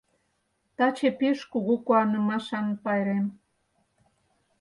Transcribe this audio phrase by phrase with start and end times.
[0.77, 3.25] —Таче пеш кугу куанымашан пайрем.